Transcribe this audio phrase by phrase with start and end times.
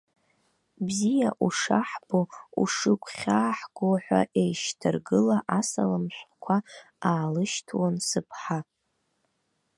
[0.85, 2.19] Бзиа ушаҳбо,
[2.61, 6.57] ушыгәхьааго ҳәа еишьҭаргыла асалам шәҟәқәа
[7.09, 8.59] аалышьҭуан сыԥҳа.